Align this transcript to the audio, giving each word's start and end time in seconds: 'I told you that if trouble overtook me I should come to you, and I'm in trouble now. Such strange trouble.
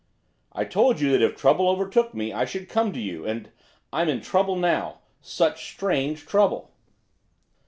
'I 0.53 0.65
told 0.65 0.99
you 0.99 1.11
that 1.11 1.21
if 1.21 1.35
trouble 1.37 1.69
overtook 1.69 2.15
me 2.15 2.33
I 2.33 2.43
should 2.43 2.67
come 2.67 2.91
to 2.91 2.99
you, 2.99 3.23
and 3.23 3.51
I'm 3.93 4.09
in 4.09 4.19
trouble 4.21 4.55
now. 4.55 5.01
Such 5.21 5.63
strange 5.65 6.25
trouble. 6.25 6.73